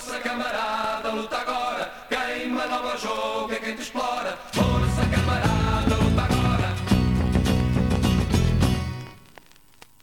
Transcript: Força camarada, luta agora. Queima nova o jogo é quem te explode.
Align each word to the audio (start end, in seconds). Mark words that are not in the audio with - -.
Força 0.00 0.18
camarada, 0.20 1.10
luta 1.10 1.36
agora. 1.36 1.92
Queima 2.08 2.66
nova 2.66 2.94
o 2.94 2.98
jogo 2.98 3.52
é 3.52 3.56
quem 3.56 3.76
te 3.76 3.82
explode. 3.82 4.09